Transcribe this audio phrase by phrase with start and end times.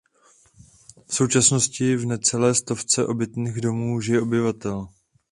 [1.07, 4.87] V současnosti v necelé stovce obytných domů žije obyvatel.